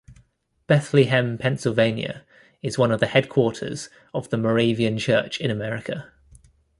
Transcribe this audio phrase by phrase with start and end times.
[0.65, 2.23] Bethlehem, Pennsylvania,
[2.63, 6.11] is one of the headquarters of the Moravian Church in America.